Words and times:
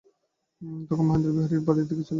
তখন 0.87 1.05
মহেন্দ্র 1.07 1.35
বিহারীর 1.35 1.65
বাড়ির 1.67 1.87
দিকে 1.89 1.95
চলিল। 1.97 2.09